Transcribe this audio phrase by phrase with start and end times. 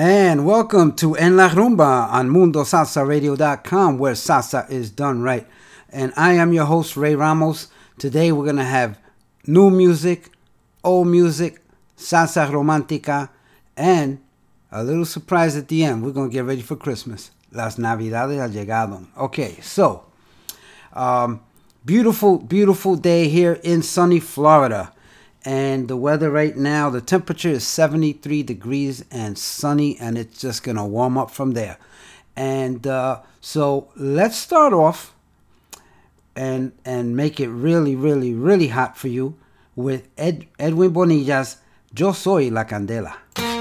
[0.00, 5.44] And welcome to En La Rumba on MundoSalsaRadio.com, where salsa is done right.
[5.90, 7.66] And I am your host, Ray Ramos.
[7.98, 8.96] Today we're going to have
[9.44, 10.30] new music,
[10.84, 11.60] old music,
[11.96, 13.30] salsa romántica,
[13.76, 14.20] and
[14.70, 16.04] a little surprise at the end.
[16.04, 17.32] We're going to get ready for Christmas.
[17.50, 19.04] Las Navidades han llegado.
[19.16, 20.04] Okay, so,
[20.92, 21.40] um,
[21.84, 24.92] beautiful, beautiful day here in sunny Florida.
[25.44, 30.62] And the weather right now, the temperature is 73 degrees and sunny, and it's just
[30.62, 31.78] going to warm up from there.
[32.36, 35.14] And uh, so let's start off
[36.36, 39.36] and and make it really, really, really hot for you
[39.74, 41.56] with Ed, Edwin Bonilla's
[41.96, 43.57] Yo Soy la Candela.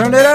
[0.00, 0.29] Turn it up,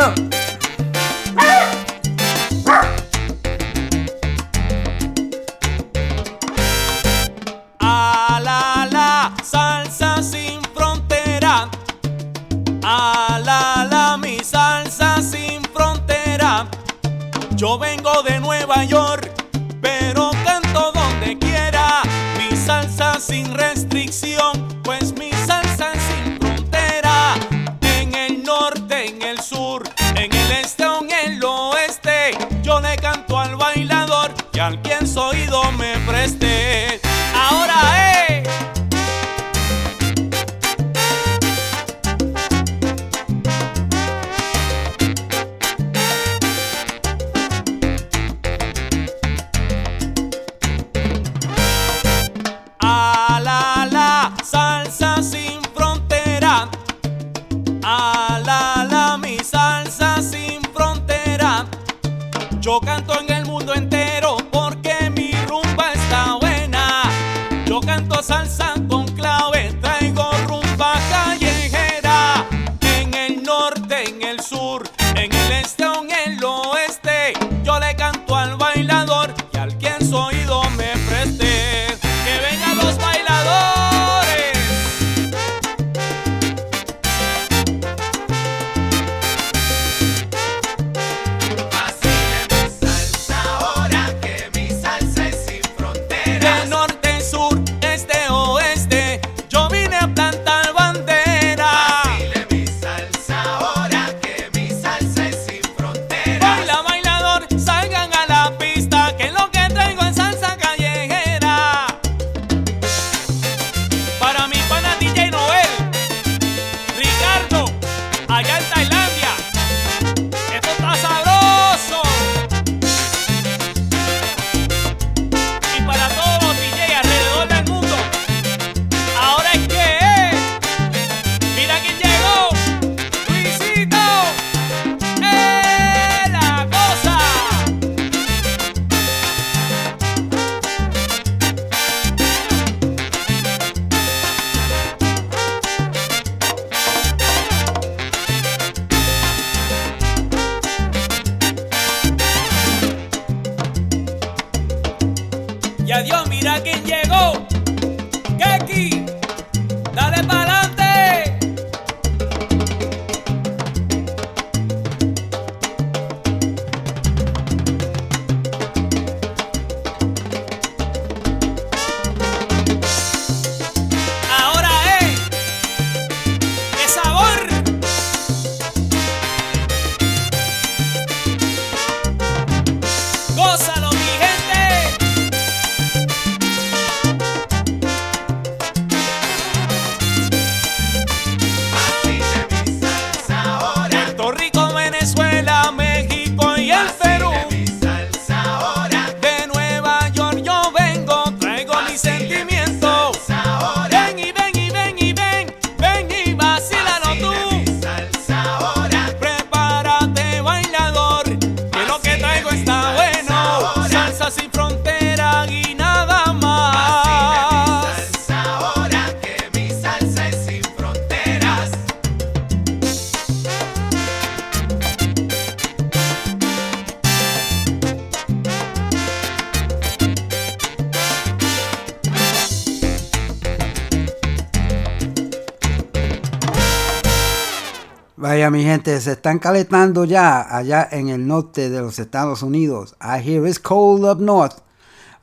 [238.86, 242.96] se están calentando ya allá en el norte de los Estados Unidos.
[243.02, 244.62] I hear it's cold up north.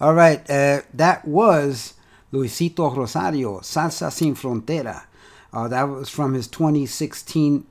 [0.00, 1.94] All right, uh, that was
[2.32, 5.04] Luisito Rosario, Salsa Sin Frontera.
[5.52, 7.64] Uh, that was from his 2016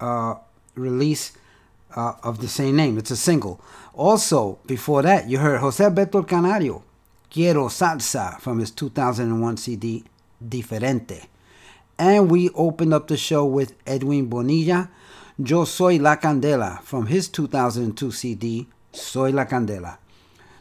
[0.00, 0.34] uh,
[0.74, 1.32] release
[1.94, 2.98] uh, of the same name.
[2.98, 3.60] It's a single.
[3.94, 6.82] Also, before that, you heard Jose Beto Canario,
[7.30, 10.04] Quiero Salsa, from his 2001 CD,
[10.44, 11.26] Diferente.
[11.98, 14.90] And we opened up the show with Edwin Bonilla,
[15.38, 19.98] Yo Soy La Candela, from his 2002 CD, Soy La Candela.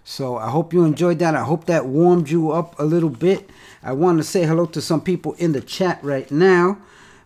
[0.04, 1.34] So I hope you enjoyed that.
[1.34, 3.50] I hope that warmed you up a little bit.
[3.82, 6.78] I want to say hello to some people in the chat right now.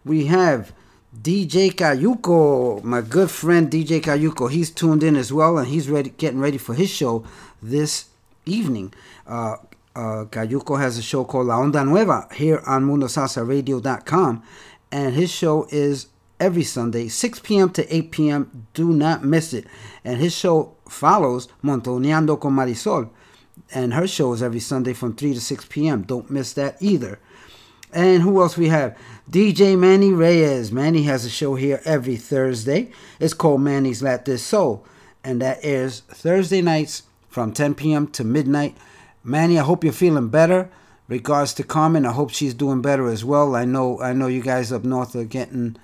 [0.05, 0.73] We have
[1.19, 4.51] DJ Kayuko, my good friend DJ Kayuko.
[4.51, 7.25] He's tuned in as well, and he's ready, getting ready for his show
[7.63, 8.05] this
[8.45, 8.93] evening.
[9.25, 9.55] Uh,
[9.95, 14.43] uh, Kayuko has a show called La Onda Nueva here on MundoSalsaRadio.com,
[14.91, 17.69] and his show is every Sunday, 6 p.m.
[17.71, 18.67] to 8 p.m.
[18.73, 19.65] Do not miss it.
[20.03, 23.09] And his show follows Montoneando con Marisol,
[23.73, 26.03] and her show is every Sunday from 3 to 6 p.m.
[26.03, 27.19] Don't miss that either.
[27.91, 28.97] And who else we have?
[29.29, 30.71] DJ Manny Reyes.
[30.71, 32.91] Manny has a show here every Thursday.
[33.19, 34.85] It's called Manny's Let This Soul.
[35.23, 38.07] And that airs Thursday nights from 10 p.m.
[38.09, 38.77] to midnight.
[39.23, 40.69] Manny, I hope you're feeling better.
[41.07, 43.55] Regards to Carmen, I hope she's doing better as well.
[43.55, 45.75] I know I know you guys up north are getting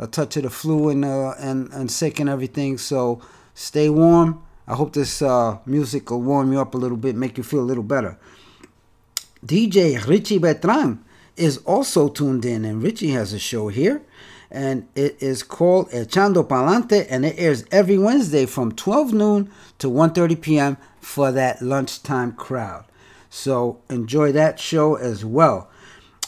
[0.00, 2.78] a touch of the flu and uh, and, and sick and everything.
[2.78, 3.20] So
[3.54, 4.42] stay warm.
[4.66, 7.60] I hope this uh, music will warm you up a little bit, make you feel
[7.60, 8.18] a little better.
[9.44, 10.98] DJ Richie Betran
[11.36, 14.02] is also tuned in, and Richie has a show here,
[14.50, 19.88] and it is called Echando Palante, and it airs every Wednesday from 12 noon to
[19.90, 20.76] 1:30 p.m.
[21.00, 22.84] for that lunchtime crowd.
[23.28, 25.68] So enjoy that show as well.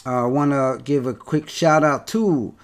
[0.05, 2.55] I want to give a quick shout out to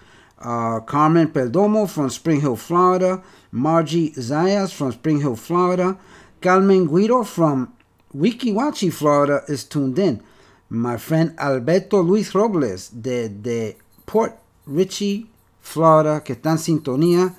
[0.43, 5.99] uh, Carmen Perdomo from Spring Hill, Florida, Margie Zayas from Spring Hill, Florida.
[6.41, 7.73] Carmen Guido from
[8.15, 10.23] Weeki Wachee, Florida is tuned in.
[10.71, 13.77] My friend Alberto Luis Robles de, de
[14.07, 15.27] Port Richey,
[15.61, 17.35] Florida, que está sintonía.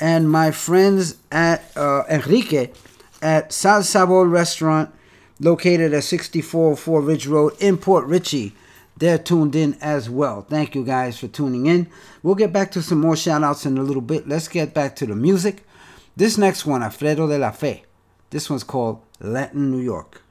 [0.00, 2.70] And my friends at uh, Enrique
[3.20, 4.90] at Sal Sabor Restaurant,
[5.40, 8.54] located at 6404 Ridge Road in Port Richey.
[8.98, 10.42] They're tuned in as well.
[10.42, 11.88] Thank you guys for tuning in.
[12.24, 14.26] We'll get back to some more shout outs in a little bit.
[14.26, 15.64] Let's get back to the music.
[16.16, 17.84] This next one, Alfredo de la Fe.
[18.30, 20.22] This one's called Latin New York.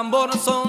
[0.00, 0.59] tambor son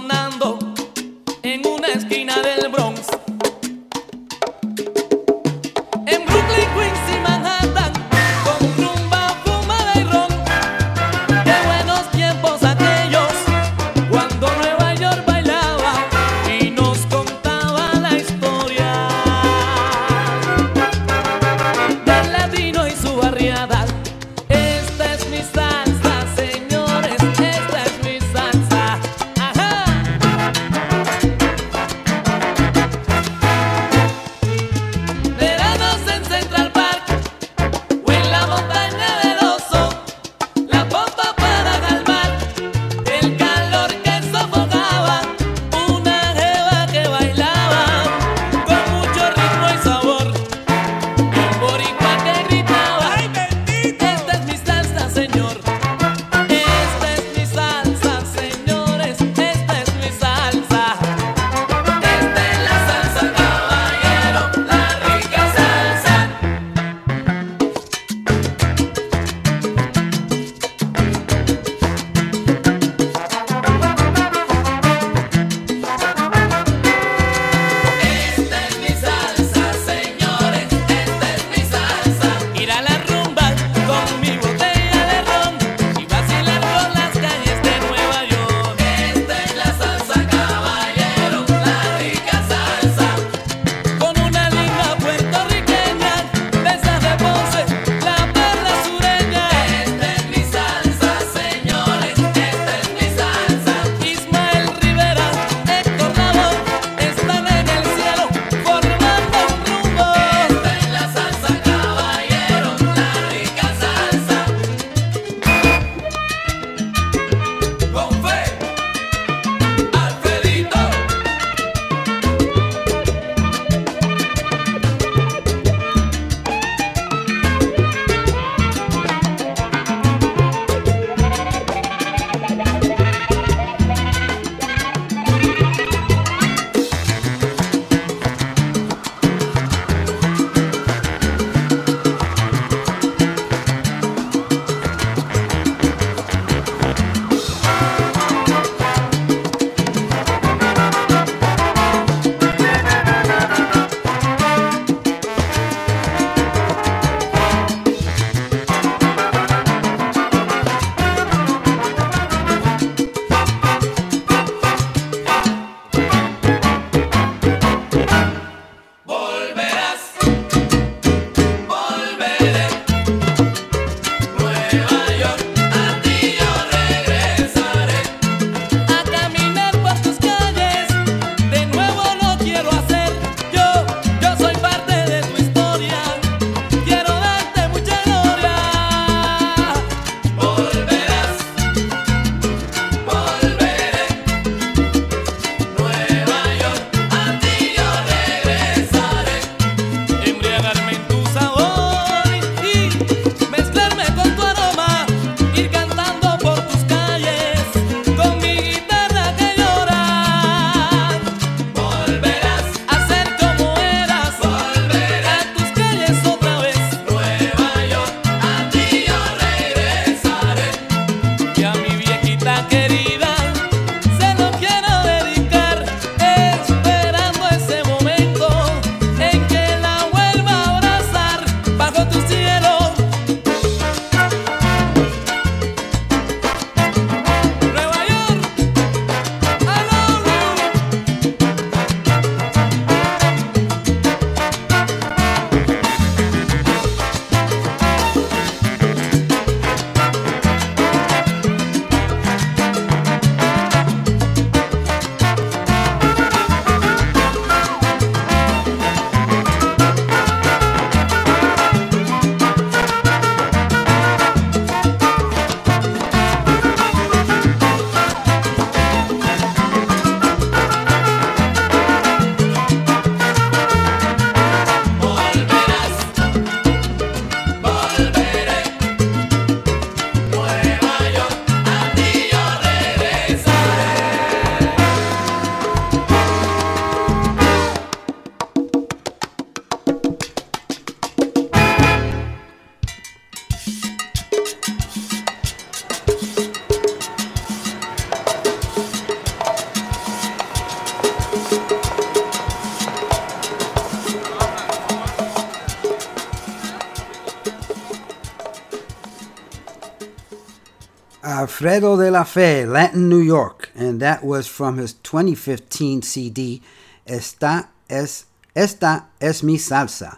[311.62, 316.60] Alfredo de la Fe, Latin New York, and that was from his 2015 CD,
[317.06, 320.18] Esta es, Esta es mi salsa.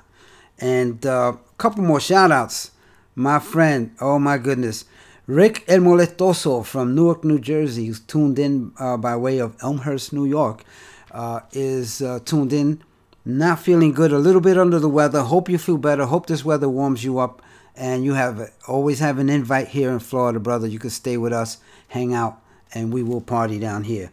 [0.57, 2.71] And uh, a couple more shout outs.
[3.13, 4.85] My friend, oh my goodness,
[5.27, 10.13] Rick El Molestoso from Newark, New Jersey, who's tuned in uh, by way of Elmhurst,
[10.13, 10.63] New York,
[11.11, 12.81] uh, is uh, tuned in.
[13.25, 15.23] Not feeling good, a little bit under the weather.
[15.23, 16.05] Hope you feel better.
[16.05, 17.41] Hope this weather warms you up
[17.75, 20.67] and you have always have an invite here in Florida, brother.
[20.67, 21.57] You can stay with us,
[21.89, 22.41] hang out,
[22.73, 24.11] and we will party down here.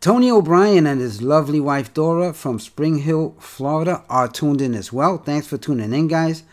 [0.00, 4.92] Tony O'Brien and his lovely wife Dora from Spring Hill, Florida, are tuned in as
[4.92, 5.18] well.
[5.18, 6.44] Thanks for tuning in, guys.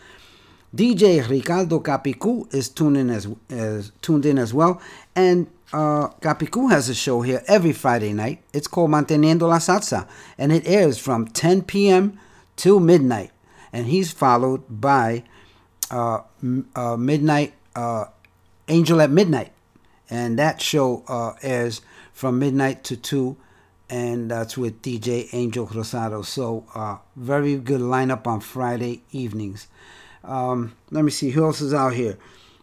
[0.74, 4.82] DJ Ricardo Capicu is tuned in as, tuned in as well,
[5.14, 8.42] and uh, Capicu has a show here every Friday night.
[8.52, 12.18] It's called Manteniendo la Salsa, and it airs from 10 p.m.
[12.56, 13.30] till midnight.
[13.72, 15.24] And he's followed by
[15.90, 16.20] uh,
[16.74, 18.06] uh, midnight uh,
[18.68, 19.52] Angel at Midnight,
[20.08, 23.36] and that show uh, airs from midnight to two,
[23.90, 26.24] and that's with DJ Angel Rosado.
[26.24, 29.68] So uh, very good lineup on Friday evenings.
[30.22, 32.16] Um, let me see who else is out here.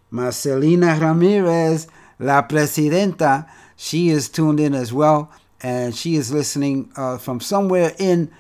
[0.10, 1.88] Marcelina Ramirez,
[2.20, 5.32] La Presidenta, she is tuned in as well,
[5.62, 8.32] and she is listening uh, from somewhere in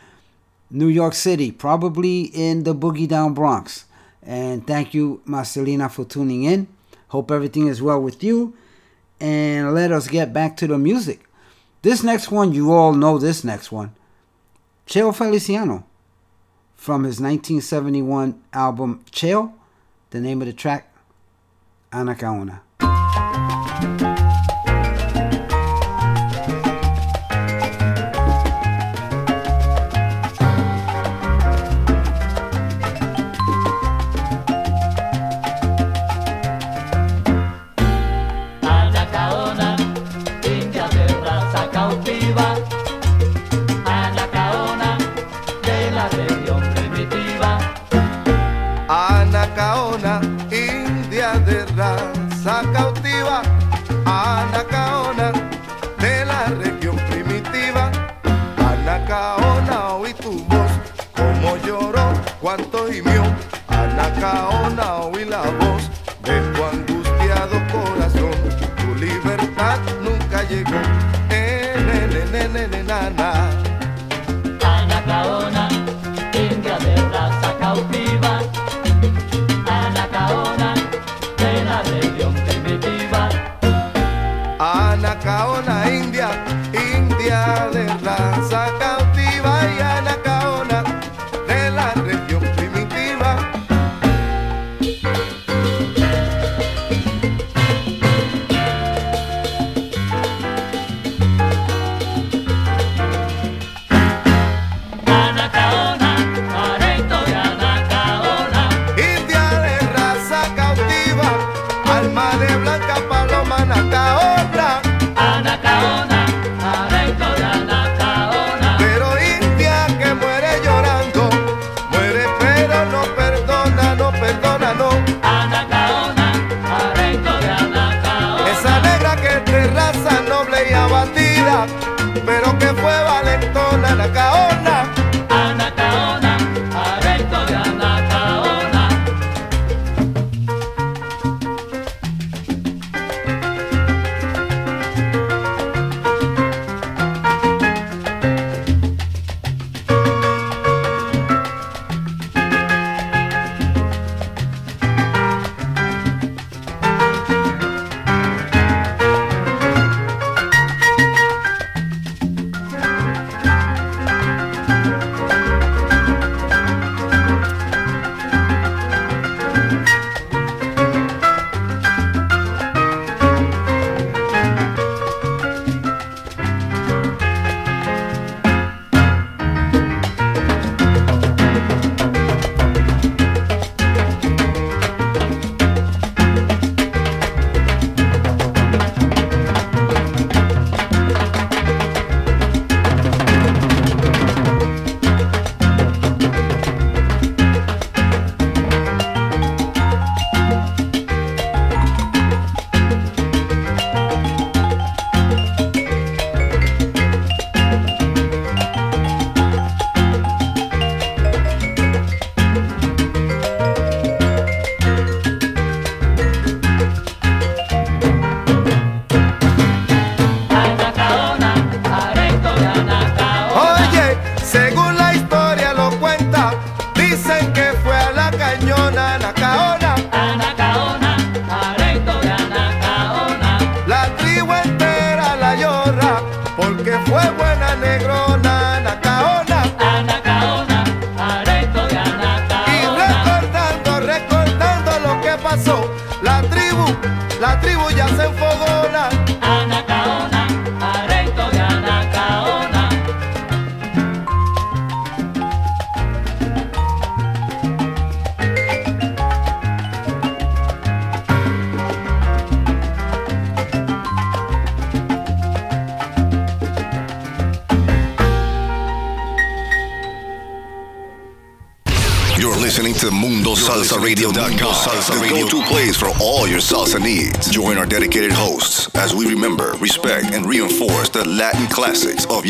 [0.72, 3.86] New York City, probably in the Boogie Down Bronx.
[4.24, 6.68] And thank you, Marcelina, for tuning in.
[7.08, 8.56] Hope everything is well with you.
[9.20, 11.28] And let us get back to the music.
[11.82, 13.96] This next one, you all know this next one.
[14.88, 15.86] Cheo Feliciano
[16.76, 19.54] from his 1971 album Cheo.
[20.12, 20.94] The name of the track,
[21.92, 22.62] Anacaona.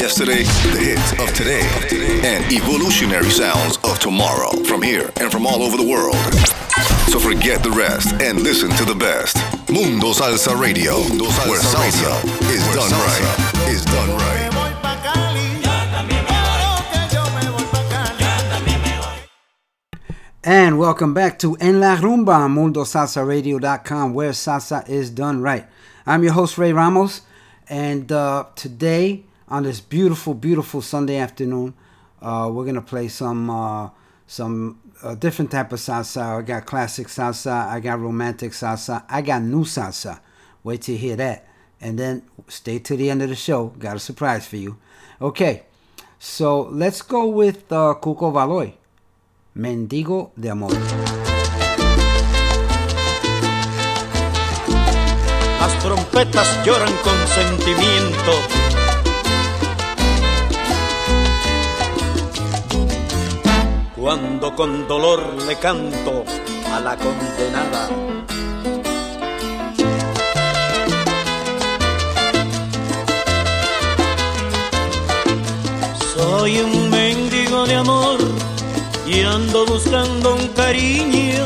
[0.01, 0.41] Yesterday,
[0.73, 1.61] the hits of today,
[2.25, 6.15] and evolutionary sounds of tomorrow from here and from all over the world.
[7.13, 9.37] So forget the rest and listen to the best.
[9.69, 10.95] Mundo Salsa Radio,
[11.45, 12.17] where salsa
[12.49, 13.69] is done right.
[13.69, 14.51] Is done right.
[14.51, 15.61] voy pa' Cali.
[15.61, 19.21] Que yo me voy pa' Cali.
[20.43, 25.67] And welcome back to En La Rumba on MundoSalsaRadio.com, where salsa is done right.
[26.07, 27.21] I'm your host, Ray Ramos,
[27.69, 31.73] and uh, today, on this beautiful, beautiful Sunday afternoon,
[32.21, 33.89] uh, we're gonna play some uh,
[34.25, 36.39] some uh, different type of salsa.
[36.39, 40.21] I got classic salsa, I got romantic salsa, I got new salsa.
[40.63, 41.47] Wait till you hear that,
[41.81, 43.67] and then stay to the end of the show.
[43.77, 44.77] Got a surprise for you.
[45.21, 45.63] Okay,
[46.17, 48.73] so let's go with uh, Cuco Valoy.
[49.57, 50.71] Mendigo de Amor.
[55.59, 58.70] Las trompetas lloran con sentimiento.
[64.01, 66.25] Cuando con dolor le canto
[66.73, 67.87] a la condenada.
[76.15, 78.17] Soy un mendigo de amor
[79.05, 81.45] y ando buscando un cariño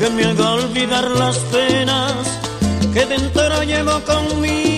[0.00, 2.12] que me haga olvidar las penas
[2.92, 4.71] que dentro llevo conmigo.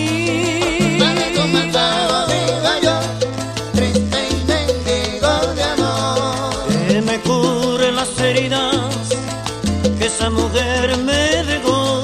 [10.25, 12.03] Esa mujer me dejó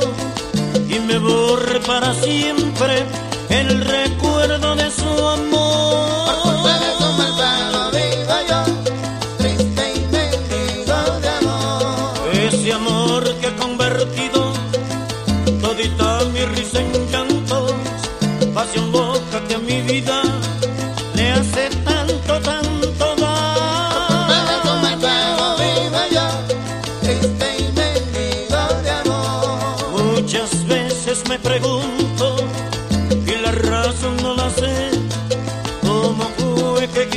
[0.88, 3.04] y me borre para siempre
[3.50, 4.01] el recuerdo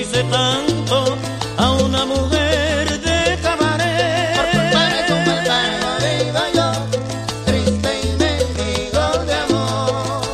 [0.04, 1.16] quise tanto
[1.56, 4.34] a una mujer de cabaret.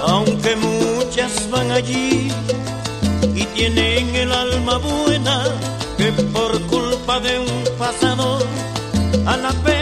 [0.07, 2.33] Aunque muchas van allí
[3.35, 5.45] y tienen el alma buena,
[5.97, 8.39] que por culpa de un pasado
[9.27, 9.80] a la perdición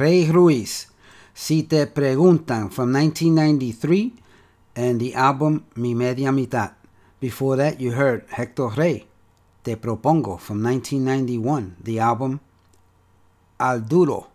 [0.00, 0.86] Rey Ruiz,
[1.34, 4.14] Si Te Preguntan from 1993
[4.74, 6.72] and the album Mi Media Mitad.
[7.20, 9.04] Before that, you heard Hector Rey,
[9.62, 12.40] Te Propongo from 1991, the album
[13.60, 14.28] Al Duro.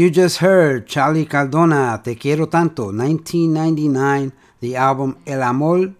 [0.00, 5.92] You just heard Charlie Cardona, Te Quiero Tanto, 1999, the album El Amor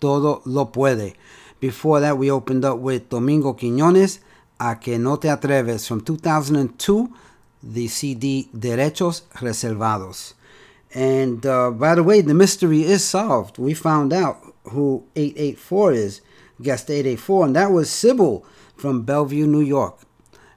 [0.00, 1.14] Todo Lo Puede.
[1.60, 4.18] Before that, we opened up with Domingo Quiñones,
[4.58, 7.14] A Que No Te Atreves from 2002,
[7.62, 10.34] the CD Derechos Reservados.
[10.92, 13.56] And uh, by the way, the mystery is solved.
[13.56, 16.20] We found out who 884 is,
[16.60, 18.44] guest 884, and that was Sybil
[18.76, 20.07] from Bellevue, New York.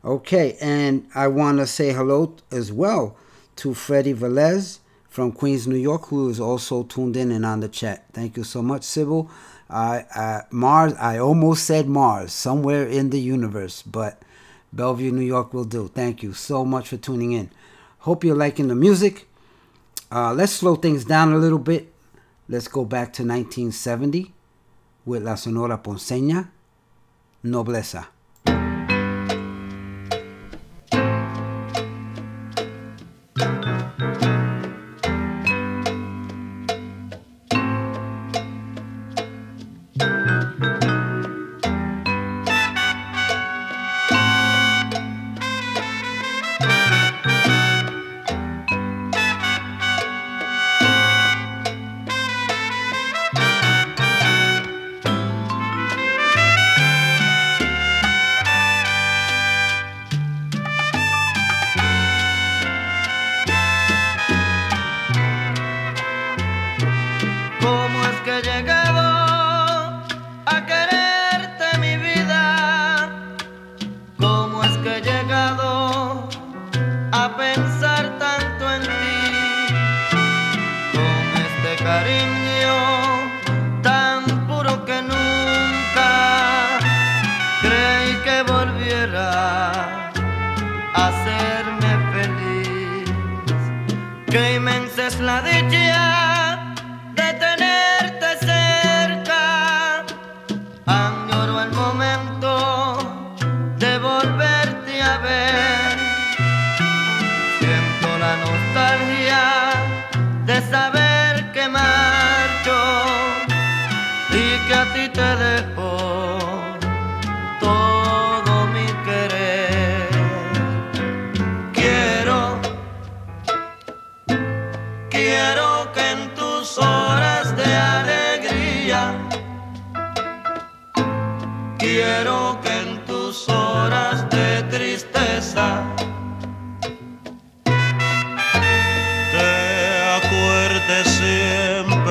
[0.04, 3.16] Okay, and I want to say hello as well
[3.58, 7.70] to Freddie Velez from Queens, New York, who is also tuned in and on the
[7.70, 8.06] chat.
[8.12, 9.30] Thank you so much, Sybil.
[9.70, 14.24] Mars, I almost said Mars, somewhere in the universe, but
[14.74, 15.88] Bellevue, New York will do.
[15.88, 17.52] Thank you so much for tuning in.
[17.99, 19.28] Hope you're liking the music.
[20.12, 21.93] Uh, let's slow things down a little bit.
[22.49, 24.34] Let's go back to 1970
[25.06, 26.49] with La Sonora Ponceña,
[27.45, 28.08] Nobleza.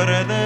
[0.01, 0.40] Siempre de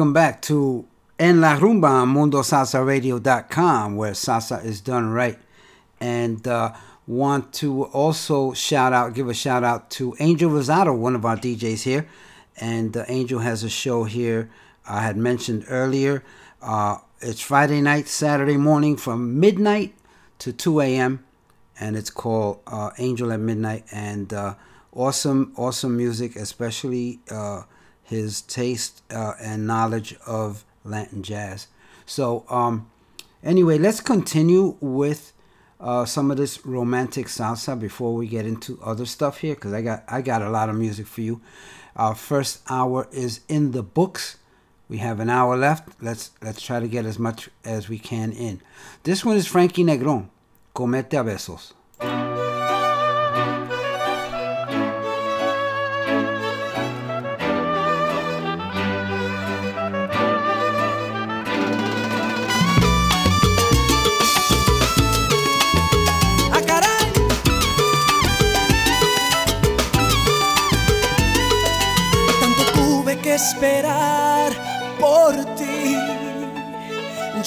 [0.00, 0.86] welcome back to
[1.18, 5.38] En La Rumba on MundoSalsaRadio.com, where salsa is done right.
[6.00, 6.72] And uh,
[7.06, 11.36] want to also shout out, give a shout out to Angel Rosado, one of our
[11.36, 12.08] DJs here.
[12.56, 14.50] And uh, Angel has a show here
[14.88, 16.24] I had mentioned earlier.
[16.62, 19.94] Uh, it's Friday night, Saturday morning from midnight
[20.38, 21.22] to 2 a.m.
[21.78, 23.84] And it's called uh, Angel at Midnight.
[23.92, 24.54] And uh,
[24.92, 27.64] awesome, awesome music, especially uh,
[28.10, 31.68] his taste uh, and knowledge of Latin jazz.
[32.06, 32.90] So, um,
[33.42, 35.32] anyway, let's continue with
[35.78, 39.80] uh, some of this romantic salsa before we get into other stuff here, because I
[39.82, 41.40] got I got a lot of music for you.
[41.94, 44.36] Our first hour is in the books.
[44.88, 46.02] We have an hour left.
[46.02, 48.60] Let's let's try to get as much as we can in.
[49.04, 50.28] This one is Frankie Negron,
[50.74, 51.72] Comete a besos.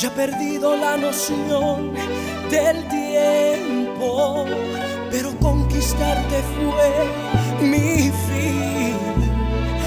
[0.03, 1.93] Ya he perdido la noción
[2.49, 4.43] del tiempo,
[5.09, 8.97] pero conquistarte fue mi fin.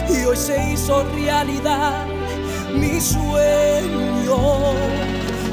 [0.08, 2.06] Y hoy se hizo realidad
[2.72, 4.72] mi sueño.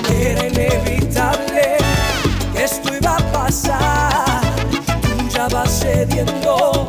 [0.09, 1.75] Era inevitable
[2.53, 4.41] que esto iba a pasar.
[5.17, 6.87] Tú ya vas cediendo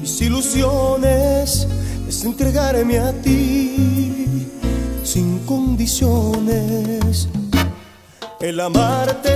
[0.00, 1.66] mis ilusiones
[2.08, 4.46] es entregarme a ti
[5.02, 7.28] sin condiciones.
[8.40, 9.33] El amarte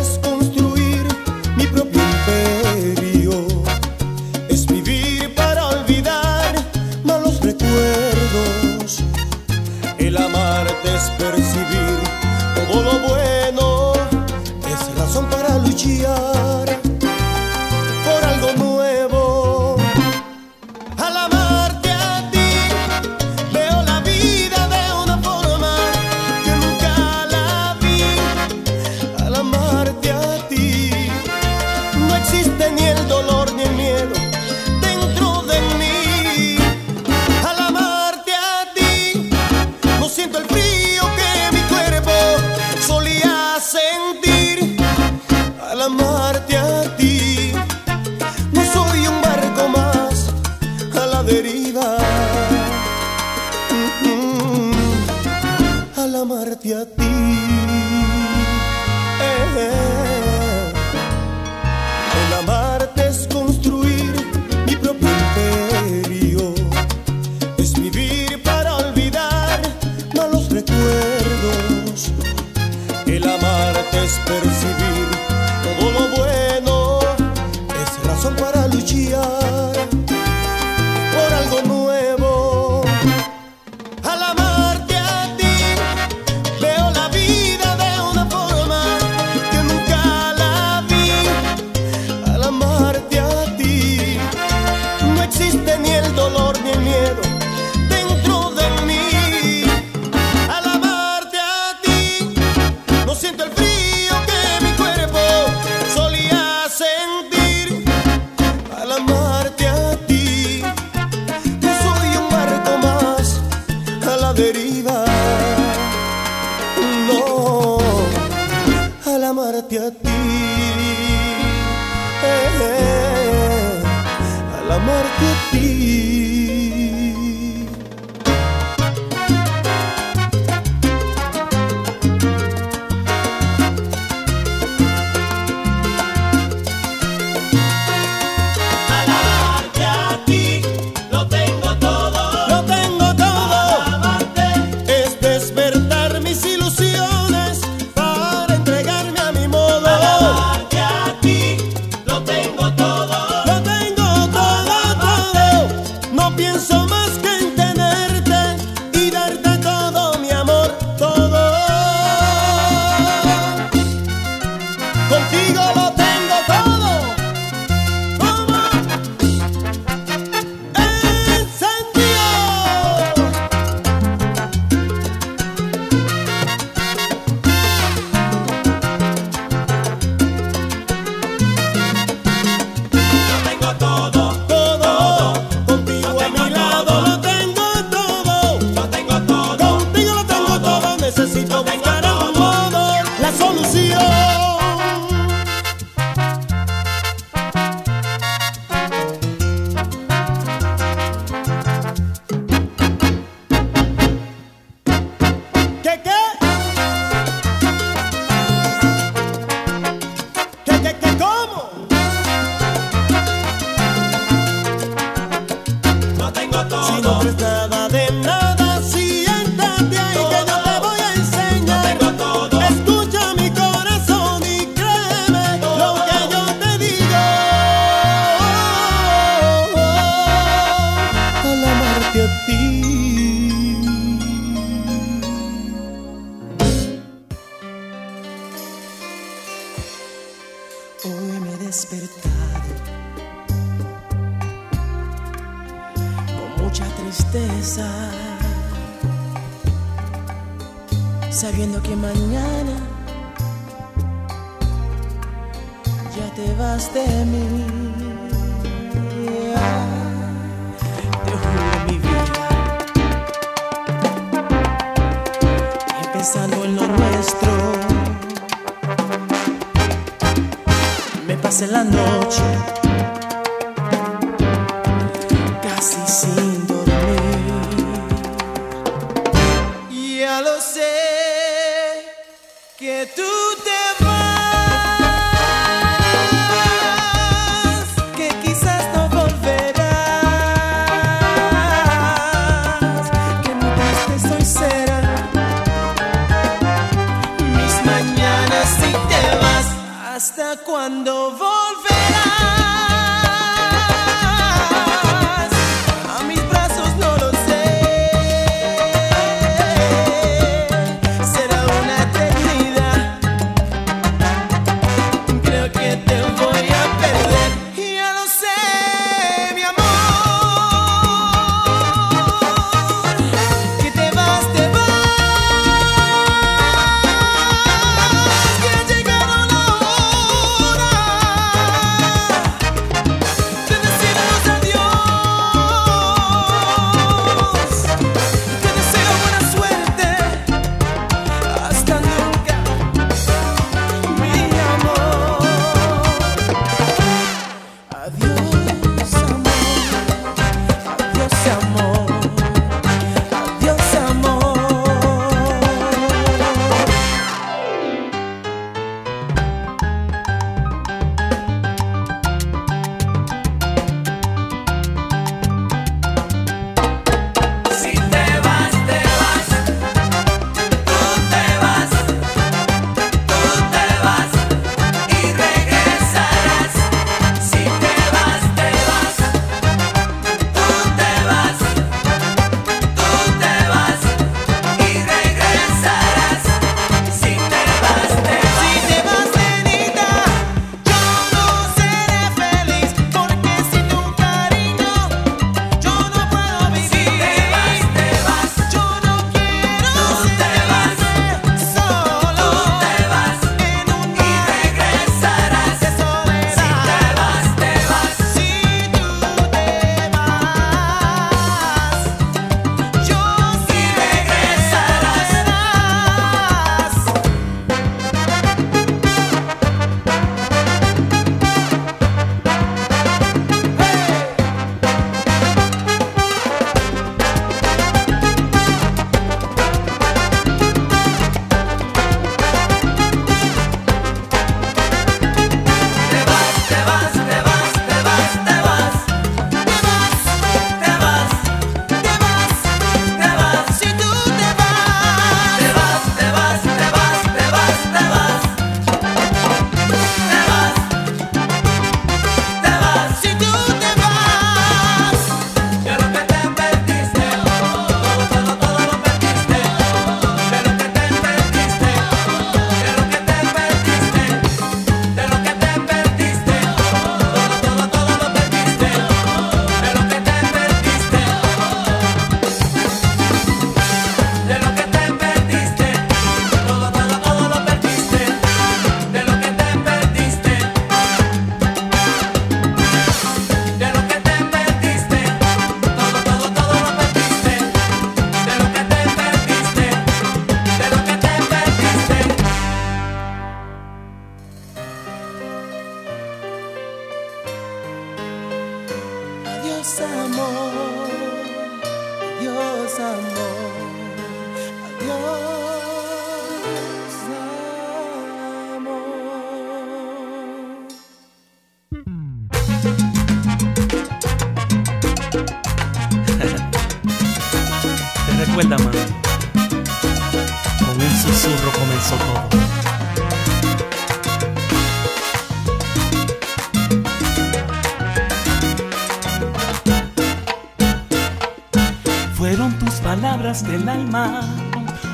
[533.89, 534.43] alma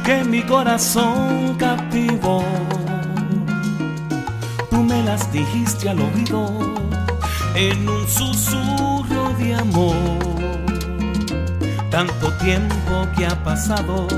[0.05, 2.45] que mi corazón captivó.
[4.71, 6.75] Tú me las dijiste al oído
[7.55, 9.95] en un susurro de amor.
[11.91, 14.09] Tanto tiempo que ha pasado,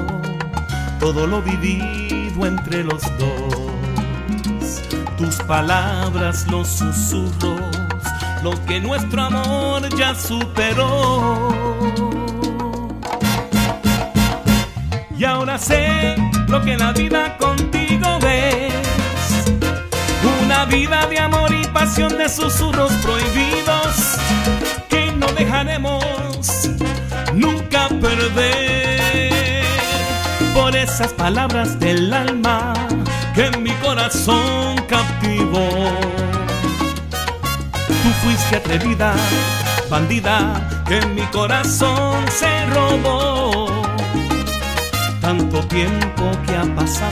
[0.98, 4.82] todo lo vivido entre los dos.
[5.18, 7.60] Tus palabras, los susurros,
[8.42, 11.65] lo que nuestro amor ya superó.
[16.48, 18.74] Lo que la vida contigo es.
[20.44, 24.18] Una vida de amor y pasión de susurros prohibidos
[24.90, 26.68] que no dejaremos
[27.32, 29.64] nunca perder.
[30.52, 32.74] Por esas palabras del alma
[33.34, 35.68] que en mi corazón captivó.
[38.02, 39.14] Tú fuiste atrevida,
[39.88, 43.65] bandida, que en mi corazón se robó.
[45.26, 47.10] Tanto tiempo que ha pasado,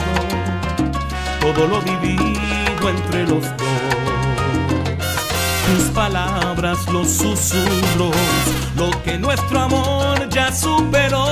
[1.41, 3.67] todo lo vivido entre los dos.
[5.67, 8.15] Tus palabras, los susurros,
[8.77, 11.25] lo que nuestro amor ya superó.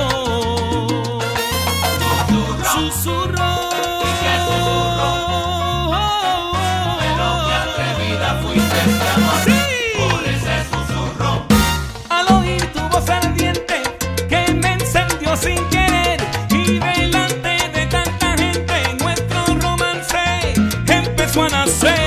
[2.74, 3.70] Susurro.
[7.00, 9.23] Pero qué atrevida fuiste
[21.34, 22.03] empezó a nacer.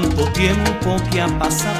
[0.00, 1.76] Tanto tiempo que ha pasado,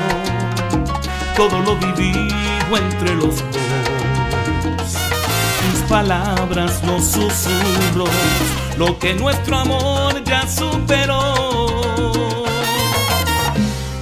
[1.35, 4.93] todo lo vivido entre los dos.
[5.73, 8.11] Tus palabras, los susurros,
[8.77, 11.35] lo que nuestro amor ya superó.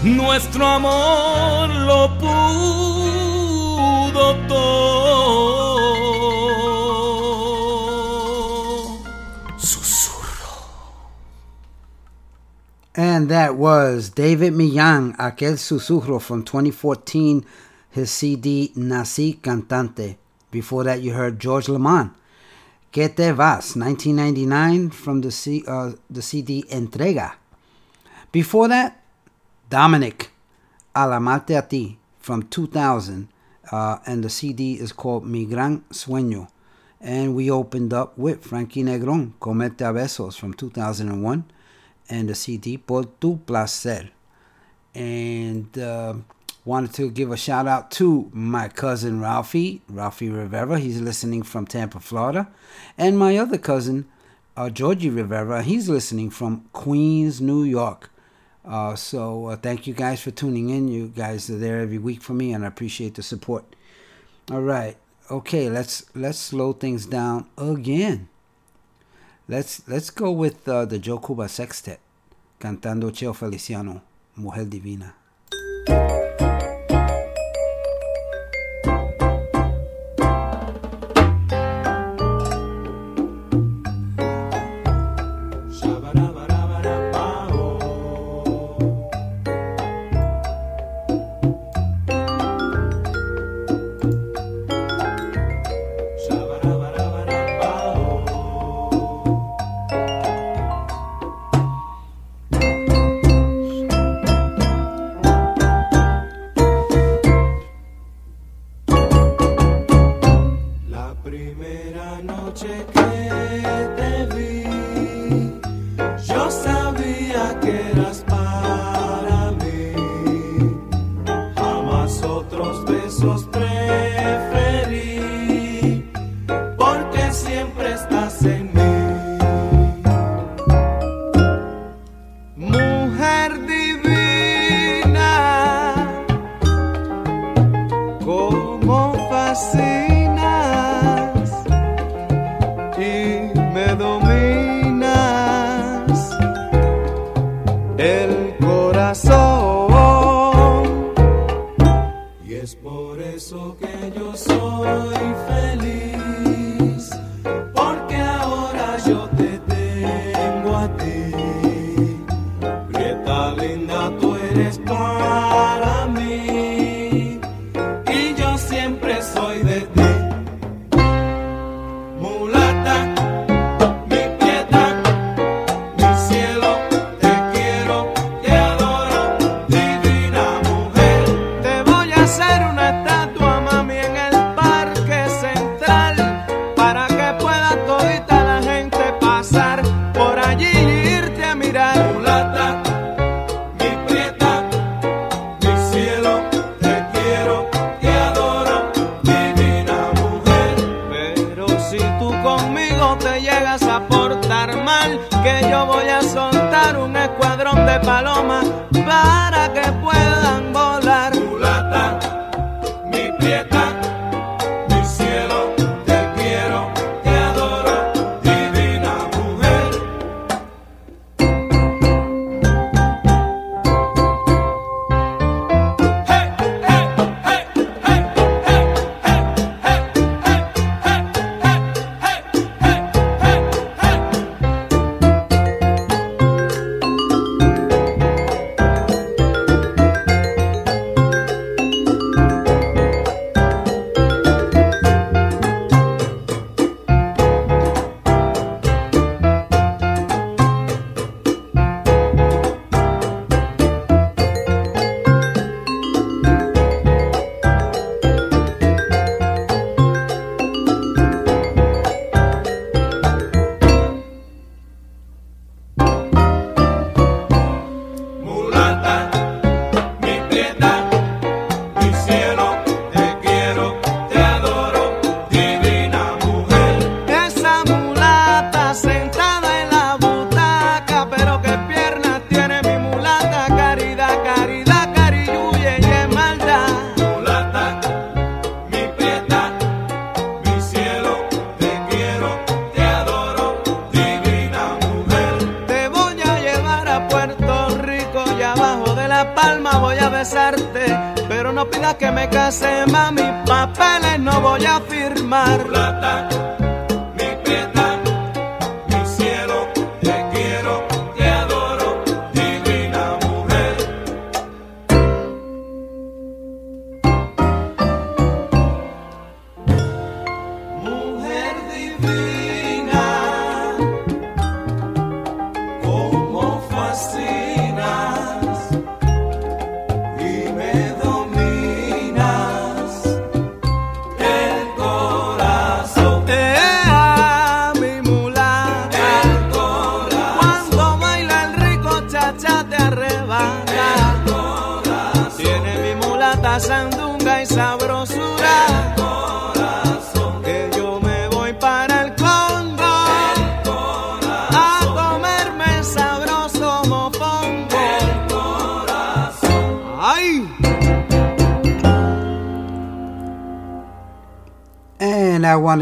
[0.03, 2.88] Nuestro amor lo pudo
[13.39, 17.44] that was David Millán, Aquel Susurro from 2014,
[17.89, 20.16] his CD Nací Cantante.
[20.51, 22.10] Before that, you heard George Lamond,
[22.90, 27.35] Que Te Vas, 1999, from the, C, uh, the CD Entrega.
[28.32, 29.01] Before that,
[29.70, 30.32] Dominic,
[30.97, 33.28] Alamate a Ti, from 2000,
[33.70, 36.48] uh, and the CD is called Mi Gran Sueño.
[37.01, 41.44] And we opened up with Frankie Negron, Comete a Besos, from 2001
[42.09, 44.10] and the CD por tu placer.
[44.94, 46.14] And uh,
[46.64, 50.78] wanted to give a shout out to my cousin Ralphie, Ralphie Rivera.
[50.78, 52.48] He's listening from Tampa, Florida.
[52.97, 54.06] And my other cousin,
[54.56, 58.10] uh, Georgie Rivera, he's listening from Queens, New York.
[58.64, 60.89] Uh, so uh, thank you guys for tuning in.
[60.89, 63.64] You guys are there every week for me, and I appreciate the support.
[64.51, 64.97] All right,
[65.30, 68.28] okay, let's let's slow things down again.
[69.50, 72.00] Let's let's go with uh, the Joe Cuba Sextet
[72.60, 74.02] cantando Cheo Feliciano,
[74.36, 75.14] Mujer Divina.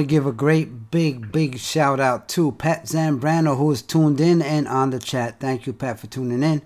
[0.07, 4.67] Give a great, big, big shout out to Pat Zambrano, who is tuned in and
[4.69, 5.41] on the chat.
[5.41, 6.63] Thank you, Pat, for tuning in.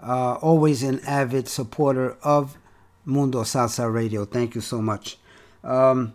[0.00, 2.58] Uh, always an avid supporter of
[3.04, 4.24] Mundo Salsa Radio.
[4.24, 5.16] Thank you so much.
[5.64, 6.14] Um,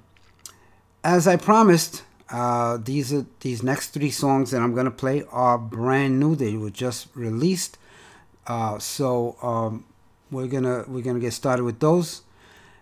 [1.03, 5.57] as I promised, uh, these are these next three songs that I'm gonna play are
[5.57, 6.35] brand new.
[6.35, 7.77] They were just released,
[8.45, 9.85] uh, so um,
[10.29, 12.23] we're gonna we're gonna get started with those.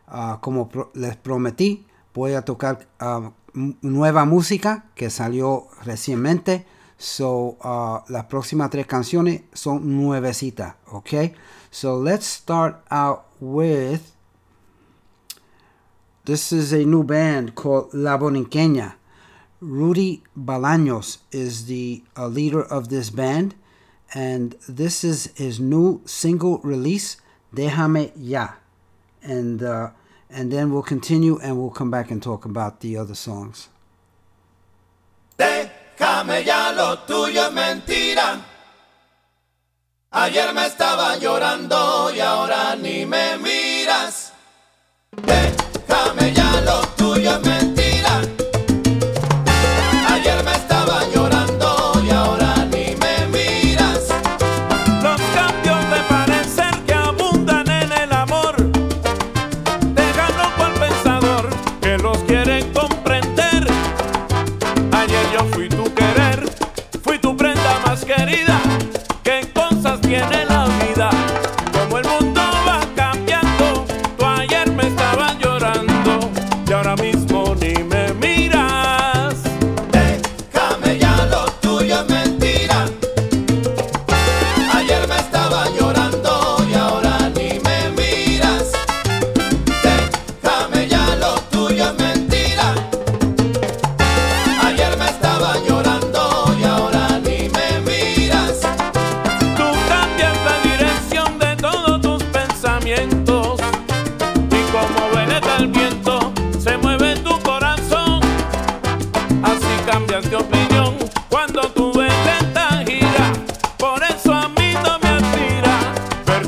[0.07, 1.83] Uh, como pro- les prometí,
[2.13, 3.33] voy a tocar uh, m-
[3.81, 6.65] nueva música que salió recientemente.
[6.97, 11.33] So uh, las próximas tres canciones son nuevecitas, okay?
[11.71, 14.13] So let's start out with.
[16.23, 18.97] This is a new band called La Borinqueña.
[19.61, 23.55] Rudy Balaños is the uh, leader of this band,
[24.13, 27.17] and this is his new single release,
[27.53, 28.55] Déjame Ya.
[29.21, 29.89] And, uh,
[30.35, 33.69] and then we'll continue and we'll come back and talk about the other songs.
[35.37, 38.41] Déjame ya lo tuyo es mentira.
[40.11, 44.33] Ayer me estaba llorando y ahora ni me miras.
[45.11, 45.64] Déjame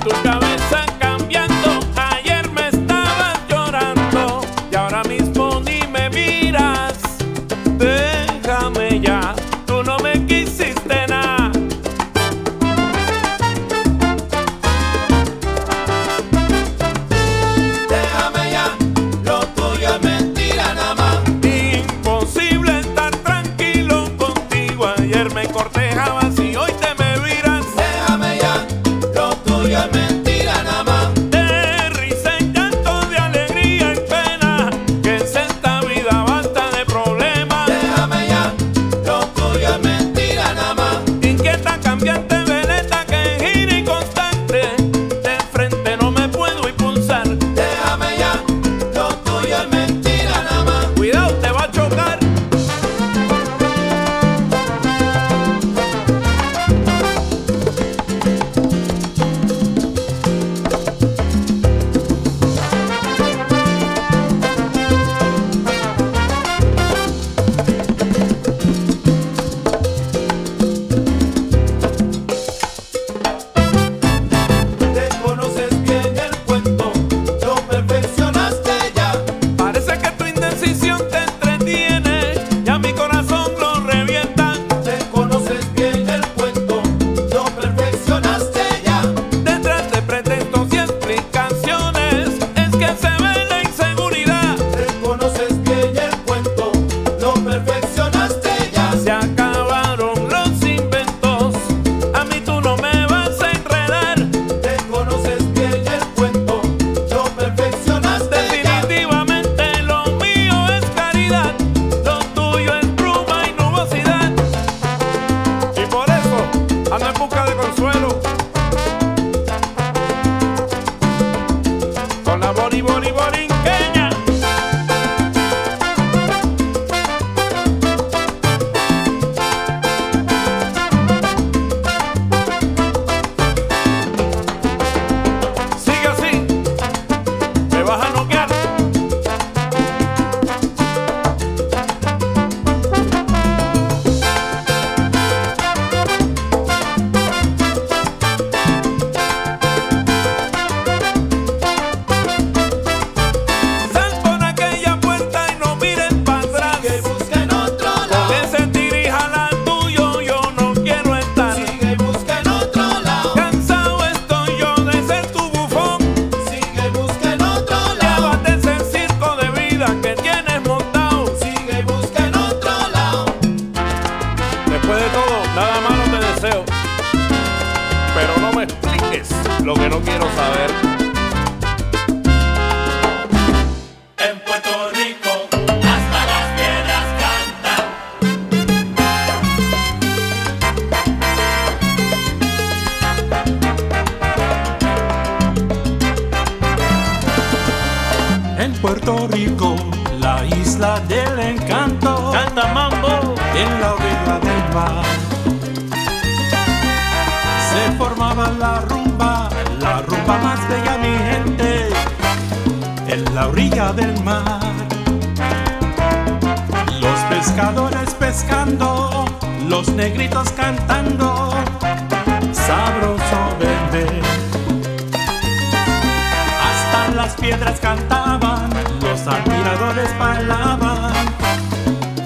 [0.10, 0.47] to come.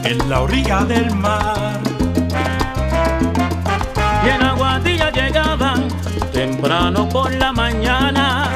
[0.03, 1.79] en la orilla del mar.
[4.25, 5.87] Y en Aguadilla llegaban
[6.33, 8.49] temprano por la mañana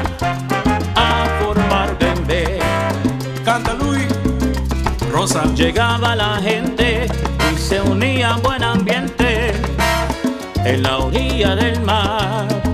[0.94, 2.58] a formar bembé.
[3.44, 4.08] Canta Luis,
[5.12, 5.44] Rosa.
[5.54, 7.06] Llegaba la gente
[7.52, 9.52] y se unía buen ambiente
[10.64, 12.65] en la orilla del mar.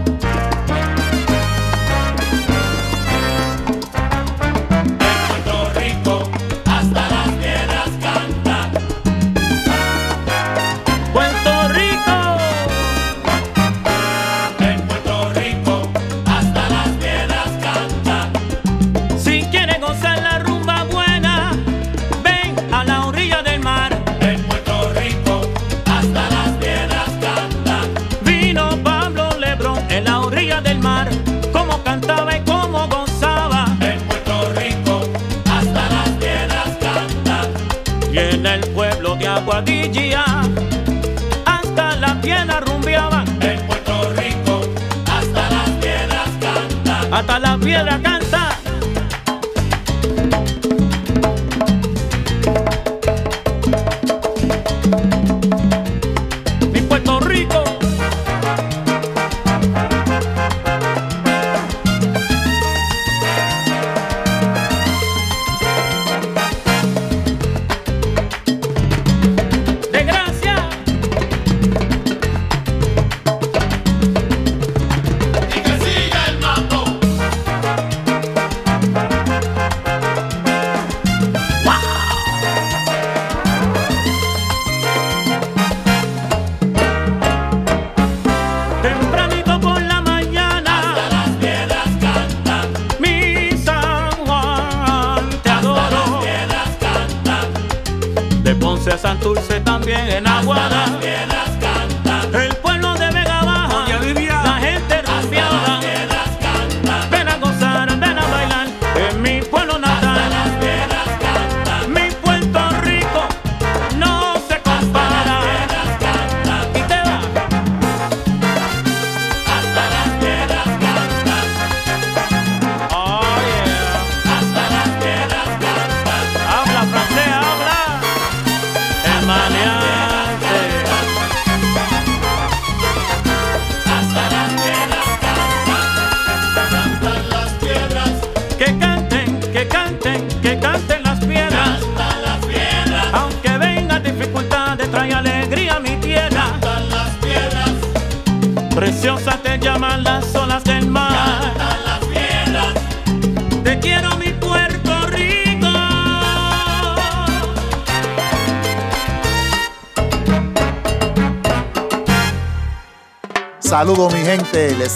[39.52, 40.24] Aguadilla,
[41.44, 43.26] hasta la tierra rumbeaban.
[43.42, 44.62] En Puerto Rico,
[45.04, 47.12] hasta las piedras cantan.
[47.12, 48.21] Hasta la piedra cantan.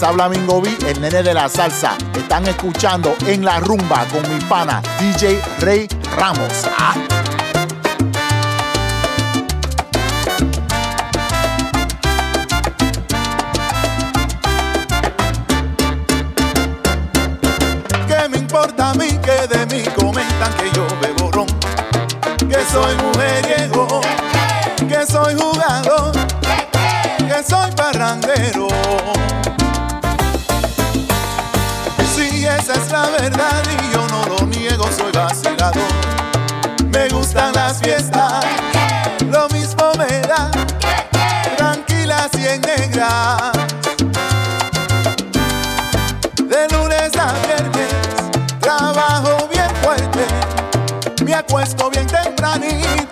[0.03, 1.97] habla Mingo el nene de la salsa.
[2.15, 6.65] Están escuchando en la rumba con mi pana DJ Rey Ramos.
[6.77, 7.16] ¡Ah!
[42.47, 43.51] bien negra.
[46.37, 47.93] De lunes a viernes
[48.61, 50.25] trabajo bien fuerte,
[51.25, 53.06] me acuesto bien tempranito.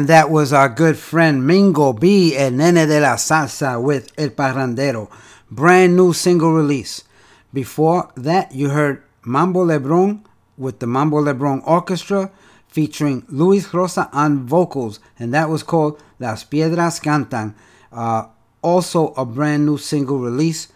[0.00, 4.30] And that was our good friend Mingo B and Nene de la Salsa with El
[4.30, 5.10] Parrandero.
[5.50, 7.04] Brand new single release.
[7.52, 10.24] Before that, you heard Mambo Lebron
[10.56, 12.30] with the Mambo Lebron Orchestra
[12.66, 17.54] featuring Luis Rosa on vocals, and that was called Las Piedras Cantan.
[17.92, 18.28] Uh,
[18.62, 20.68] also, a brand new single release,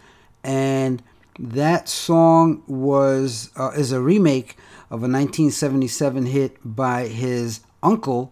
[0.43, 1.01] and
[1.39, 4.55] that song was uh, is a remake
[4.91, 8.31] of a 1977 hit by his uncle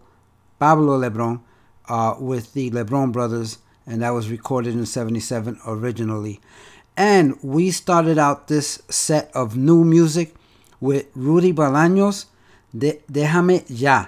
[0.58, 1.40] Pablo Lebron
[1.88, 6.40] uh, with the Lebron brothers, and that was recorded in '77 originally.
[6.96, 10.34] And we started out this set of new music
[10.80, 12.26] with Rudy Bolaños,
[12.76, 14.06] De- Déjame Ya.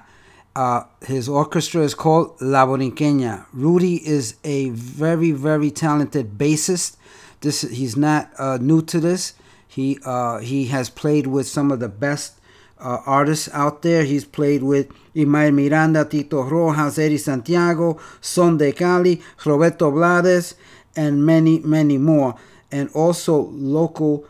[0.55, 3.47] Uh, his orchestra is called La Borinqueña.
[3.53, 6.97] Rudy is a very, very talented bassist.
[7.41, 9.35] This he's not uh, new to this.
[9.69, 12.41] He uh, he has played with some of the best
[12.79, 14.05] uh, artists out there.
[14.05, 20.55] He's played with Ismael Miranda, Tito Rojas, Eddie Santiago, Son de Cali, Roberto Blades,
[20.95, 22.35] and many, many more.
[22.71, 24.25] And also local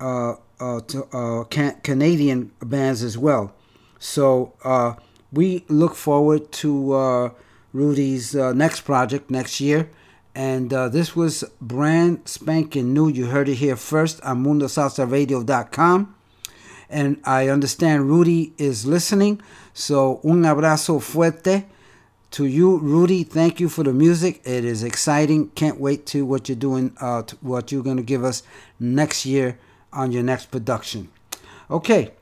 [0.00, 3.52] uh, uh, to, uh, can- Canadian bands as well.
[3.98, 4.94] So uh,
[5.32, 7.30] we look forward to uh,
[7.72, 9.90] Rudy's next project next year.
[10.34, 13.08] And this was brand spanking new.
[13.08, 16.14] You heard it here first on MundoSalsaRadio.com.
[16.88, 19.40] And I understand Rudy is listening.
[19.74, 21.64] So un abrazo fuerte
[22.32, 23.24] to you, Rudy.
[23.24, 24.40] Thank you for the music.
[24.44, 25.50] It is exciting.
[25.50, 28.42] Can't wait to what you're doing, uh, what you're going to give us
[28.80, 29.58] next year
[29.92, 31.10] on your next production.
[31.70, 32.12] Okay,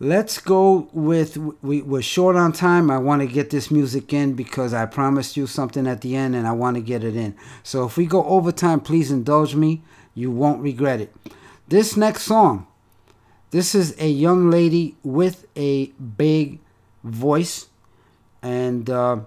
[0.00, 1.36] let's go with.
[1.62, 2.90] We, we're short on time.
[2.90, 6.34] I want to get this music in because I promised you something at the end
[6.34, 7.36] and I want to get it in.
[7.62, 9.82] So if we go overtime, please indulge me.
[10.14, 11.14] You won't regret it.
[11.66, 12.66] This next song,
[13.50, 16.60] this is a young lady with a big
[17.04, 17.66] voice,
[18.42, 19.20] and uh,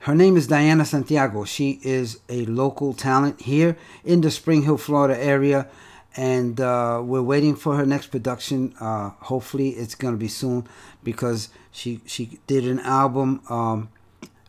[0.00, 1.44] her name is Diana Santiago.
[1.44, 5.68] She is a local talent here in the Spring Hill, Florida area,
[6.16, 8.74] and uh, we're waiting for her next production.
[8.80, 10.66] Uh, hopefully, it's gonna be soon
[11.02, 13.88] because she she did an album, um,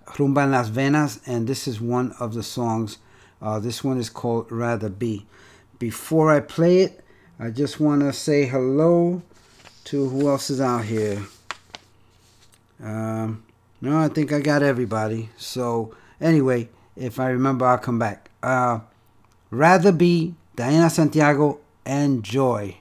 [0.08, 2.98] Rumba en las Venas, and this is one of the songs.
[3.42, 5.26] Uh, this one is called Rather Be.
[5.78, 7.04] Before I play it,
[7.38, 9.22] I just want to say hello
[9.86, 11.22] to who else is out here.
[12.86, 13.44] Um,
[13.82, 15.30] no, I think I got everybody.
[15.38, 18.30] So anyway, if I remember, I'll come back.
[18.44, 18.80] Uh,
[19.50, 22.78] rather be Diana Santiago and Joy.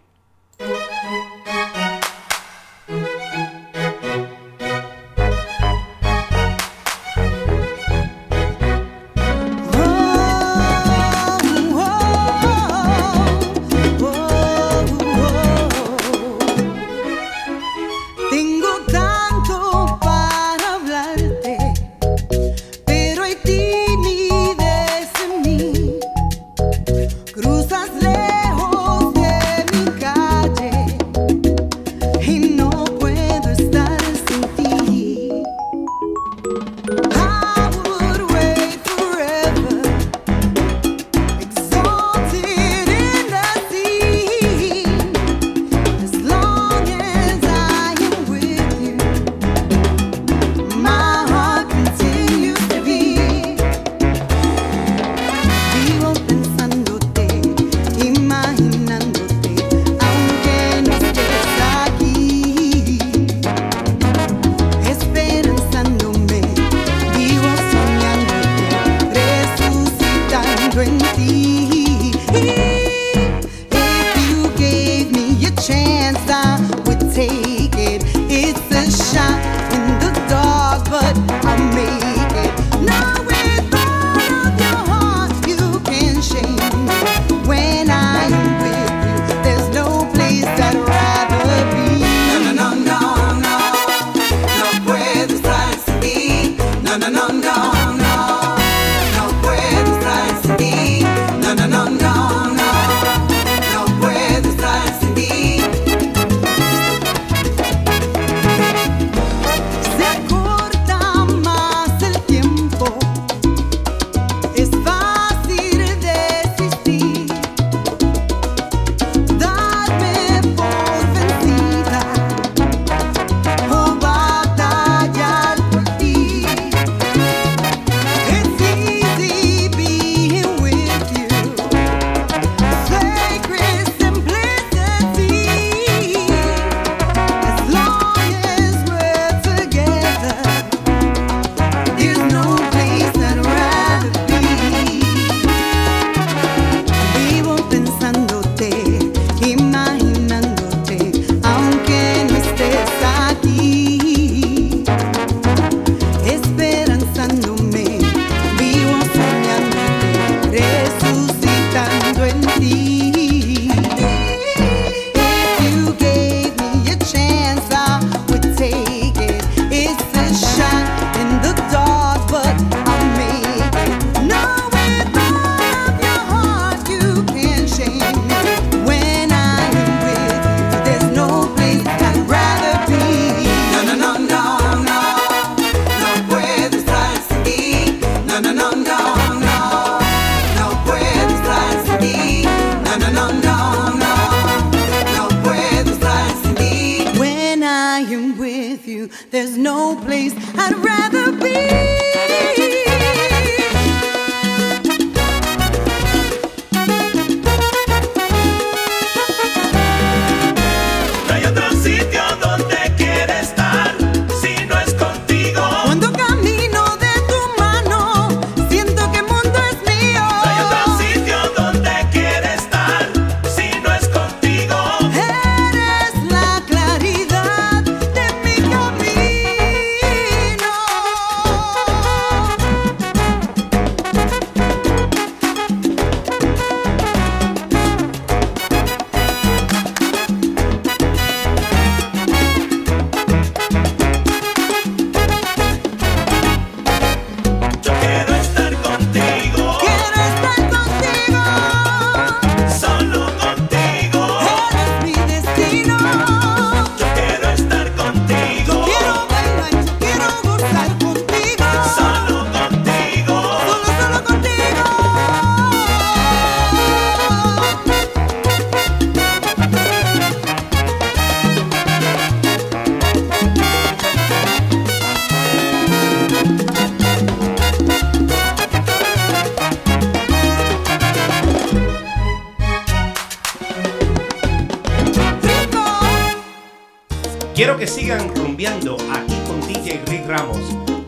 [287.65, 290.59] Quiero que sigan rumbeando aquí con DJ Rick Ramos,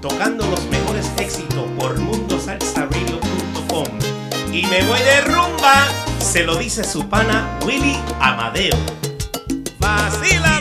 [0.01, 3.85] tocando los mejores éxitos por mundosalsaradio.com.
[4.51, 5.87] Y me voy de rumba,
[6.19, 8.79] se lo dice su pana Willy Amadeo.
[9.79, 10.56] ¡Vacila!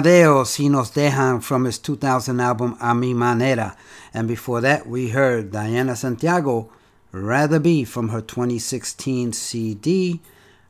[0.00, 3.76] Amadeo, Si Nos Dejan, from his 2000 album A Mi Manera.
[4.14, 6.72] And before that, we heard Diana Santiago,
[7.12, 10.20] Rather Be, from her 2016 CD,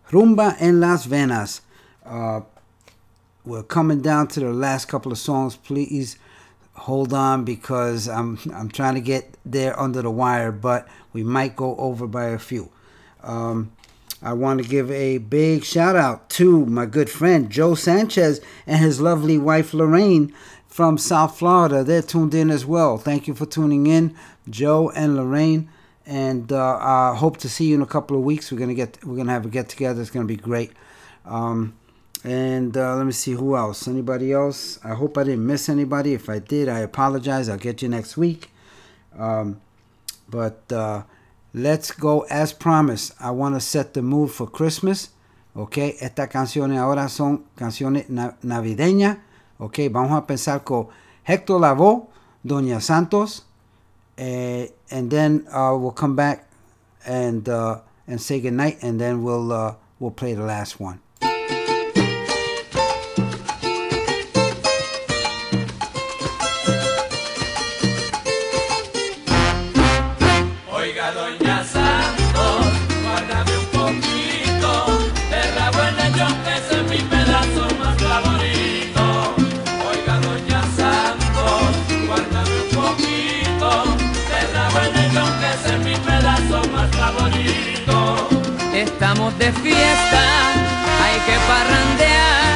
[0.09, 1.61] Rumba en Las Venas.
[2.05, 2.41] Uh,
[3.45, 5.55] we're coming down to the last couple of songs.
[5.55, 6.19] Please
[6.73, 11.55] hold on because I'm I'm trying to get there under the wire, but we might
[11.55, 12.73] go over by a few.
[13.23, 13.71] Um,
[14.23, 18.79] I want to give a big shout out to my good friend Joe Sanchez and
[18.79, 20.35] his lovely wife Lorraine
[20.69, 21.83] from South Florida.
[21.83, 22.99] They're tuned in as well.
[22.99, 24.15] Thank you for tuning in,
[24.49, 25.71] Joe and Lorraine.
[26.05, 28.53] And uh, I hope to see you in a couple of weeks.
[28.53, 30.01] We're gonna get we're gonna have a get together.
[30.01, 30.73] It's gonna be great.
[31.25, 31.77] Um,
[32.23, 33.89] and uh, let me see who else.
[33.89, 34.79] Anybody else?
[34.85, 36.13] I hope I didn't miss anybody.
[36.13, 37.49] If I did, I apologize.
[37.49, 38.51] I'll get you next week.
[39.17, 39.61] Um,
[40.29, 41.05] but uh,
[41.53, 43.13] let's go as promised.
[43.21, 45.11] I want to set the mood for Christmas.
[45.55, 49.19] Ok, estas canciones ahora son canciones na- navideñas.
[49.59, 50.89] Ok, vamos a pensar con
[51.25, 52.07] Héctor Lavoe,
[52.45, 53.45] Doña Santos,
[54.17, 56.47] eh, and then uh, we'll come back
[57.05, 61.01] and uh, and say goodnight, and then we'll uh, we'll play the last one.
[89.11, 90.23] Estamos de fiesta,
[91.03, 92.55] hay que parrandear.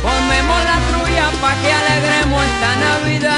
[0.00, 3.33] Comemos la trulla pa' que alegremos esta Navidad.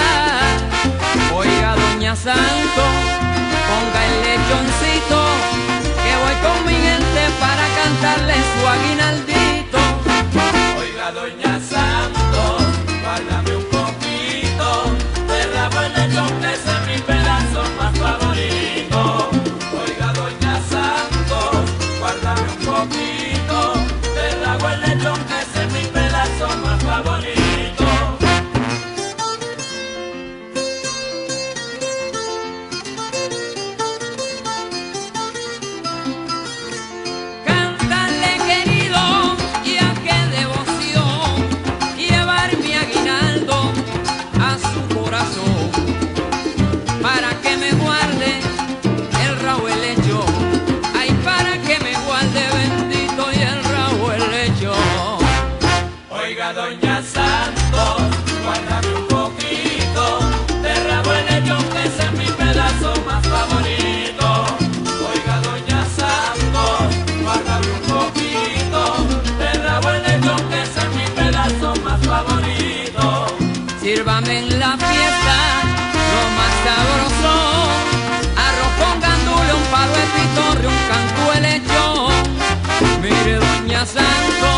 [83.84, 84.48] Santo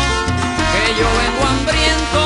[0.71, 2.21] que yo vengo hambriento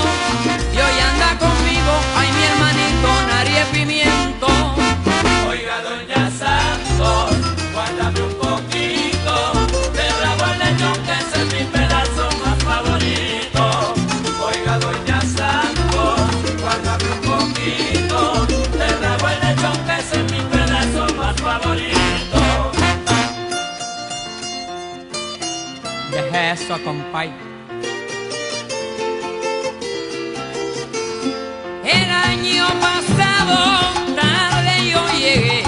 [31.86, 35.64] El año pasado tarde yo llegué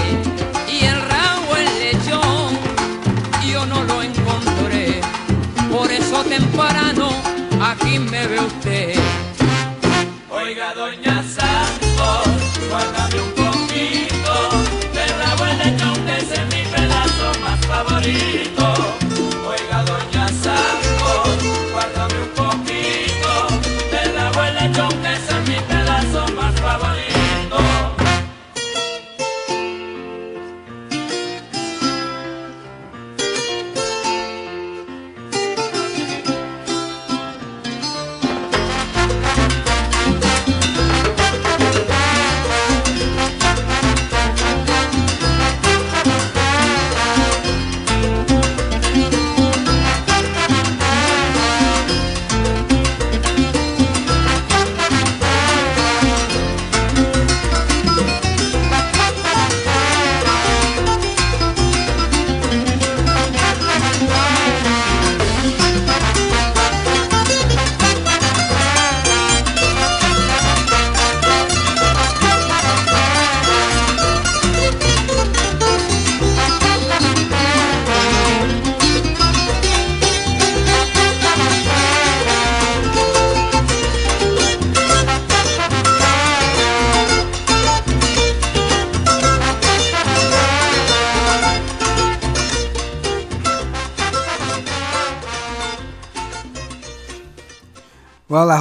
[0.70, 2.58] y el rabo el lechón
[3.50, 5.00] yo no lo encontré.
[5.72, 7.08] Por eso temprano
[7.62, 9.05] aquí me ve usted.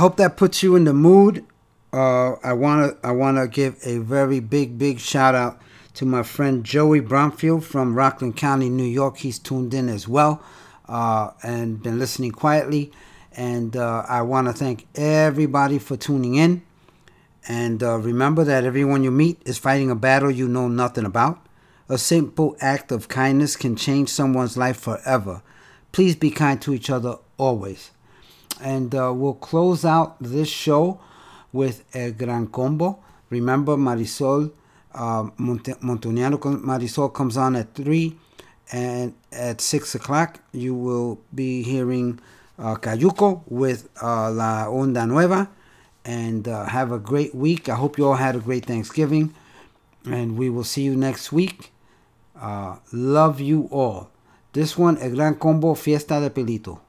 [0.06, 1.44] Hope that puts you in the mood.
[1.92, 5.60] Uh, I want to I want to give a very big big shout out
[5.96, 9.18] to my friend Joey Bromfield from Rockland County, New York.
[9.18, 10.44] He's tuned in as well
[10.88, 12.92] uh, and been listening quietly.
[13.36, 16.62] And uh, I want to thank everybody for tuning in.
[17.48, 21.44] And uh, remember that everyone you meet is fighting a battle you know nothing about.
[21.90, 25.42] A simple act of kindness can change someone's life forever.
[25.92, 27.90] Please be kind to each other always.
[28.62, 31.00] And uh, we'll close out this show
[31.52, 33.00] with El Gran Combo.
[33.30, 34.52] Remember, Marisol
[34.94, 38.16] uh, Monte- Montañano Marisol comes on at 3.
[38.72, 42.20] And at 6 o'clock, you will be hearing
[42.58, 45.50] uh, Cayuco with uh, La Onda Nueva.
[46.04, 47.70] And uh, have a great week.
[47.70, 49.34] I hope you all had a great Thanksgiving.
[50.06, 51.72] And we will see you next week.
[52.40, 54.10] Uh, love you all.
[54.54, 56.80] This one, El Gran Combo Fiesta de Pilito.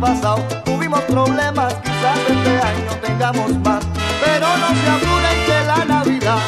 [0.00, 3.84] Pasado tuvimos problemas, quizás este año tengamos más.
[4.24, 6.38] Pero no se apuren que la Navidad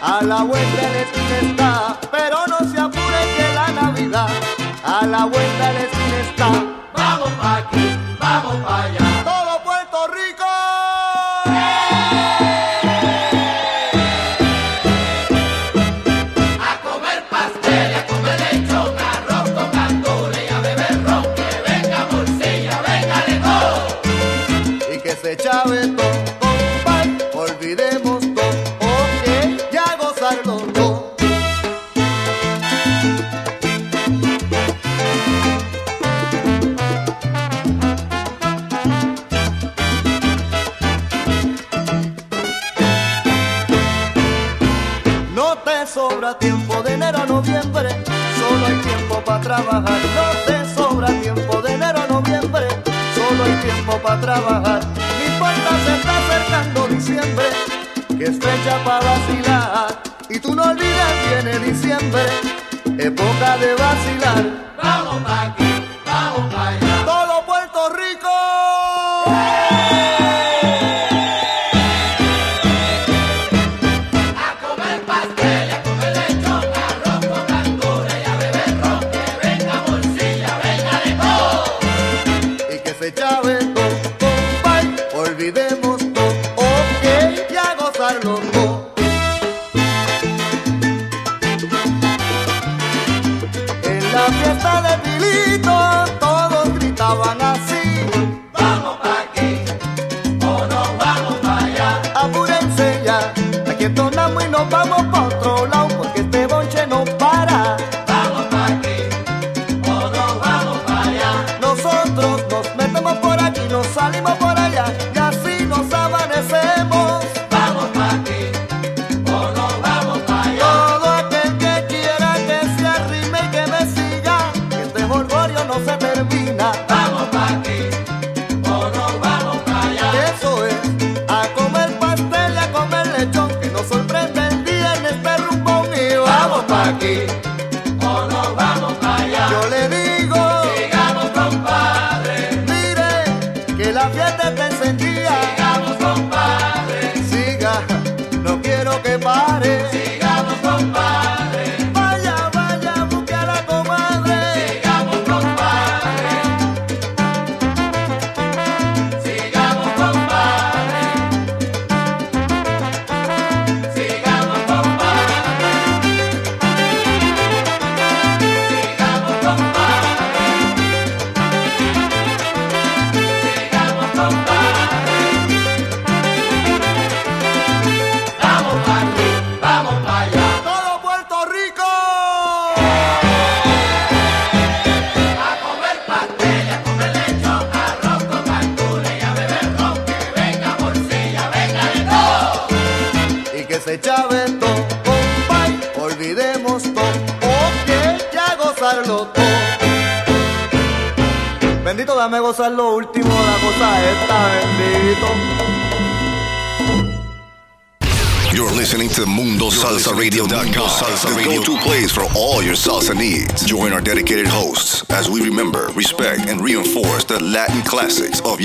[0.00, 2.00] a la vuelta de la esquina está.
[2.10, 4.28] Pero no se apuren que la Navidad
[4.84, 6.48] a la vuelta de la esquina está.
[6.94, 9.17] Vamos pa' aquí, vamos pa' allá.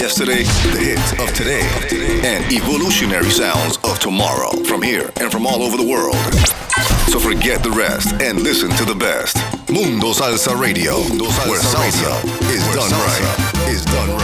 [0.04, 0.44] Yesterday,
[0.76, 1.64] the hits of today,
[2.28, 6.18] and evolutionary sounds of tomorrow from here and from all over the world.
[7.08, 9.38] So forget the rest and listen to the best.
[9.72, 10.96] Mundo Salsa Radio,
[11.48, 12.20] where salsa
[12.52, 13.70] is done right.
[13.70, 14.23] Is done right.